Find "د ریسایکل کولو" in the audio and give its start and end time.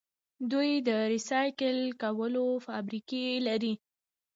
0.87-2.45